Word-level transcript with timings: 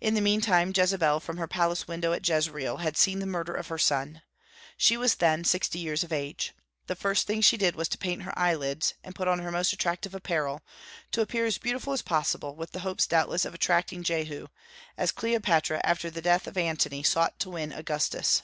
In 0.00 0.14
the 0.14 0.20
mean 0.20 0.40
time, 0.40 0.72
Jezebel 0.72 1.18
from 1.18 1.38
her 1.38 1.48
palace 1.48 1.88
window 1.88 2.12
at 2.12 2.22
Jezreel 2.24 2.76
had 2.76 2.96
seen 2.96 3.18
the 3.18 3.26
murder 3.26 3.52
of 3.52 3.66
her 3.66 3.78
son. 3.78 4.22
She 4.76 4.96
was 4.96 5.16
then 5.16 5.42
sixty 5.42 5.80
years 5.80 6.04
of 6.04 6.12
age. 6.12 6.52
The 6.86 6.94
first 6.94 7.26
thing 7.26 7.40
she 7.40 7.56
did 7.56 7.74
was 7.74 7.88
to 7.88 7.98
paint 7.98 8.22
her 8.22 8.38
eyelids, 8.38 8.94
and 9.02 9.12
put 9.12 9.26
on 9.26 9.40
her 9.40 9.50
most 9.50 9.72
attractive 9.72 10.14
apparel, 10.14 10.62
to 11.10 11.20
appear 11.20 11.46
as 11.46 11.58
beautiful 11.58 11.92
as 11.92 12.00
possible, 12.02 12.54
with 12.54 12.70
the 12.70 12.78
hope 12.86 13.02
doubtless 13.08 13.44
of 13.44 13.54
attracting 13.54 14.04
Jehu, 14.04 14.46
as 14.96 15.10
Cleopatra, 15.10 15.80
after 15.82 16.10
the 16.10 16.22
death 16.22 16.46
of 16.46 16.56
Antony, 16.56 17.02
sought 17.02 17.40
to 17.40 17.50
win 17.50 17.72
Augustus. 17.72 18.42